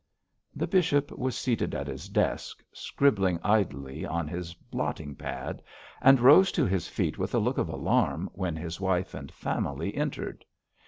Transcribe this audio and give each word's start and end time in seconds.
The 0.55 0.65
bishop 0.65 1.11
was 1.15 1.37
seated 1.37 1.75
at 1.75 1.85
his 1.85 2.09
desk 2.09 2.63
scribbling 2.73 3.39
idly 3.43 4.03
on 4.03 4.27
his 4.27 4.55
blotting 4.55 5.13
pad, 5.15 5.61
and 6.01 6.19
rose 6.19 6.51
to 6.53 6.65
his 6.65 6.87
feet 6.87 7.19
with 7.19 7.35
a 7.35 7.37
look 7.37 7.59
of 7.59 7.69
alarm 7.69 8.27
when 8.33 8.55
his 8.55 8.81
wife 8.81 9.13
and 9.13 9.31
family 9.31 9.93
entered. 9.95 10.43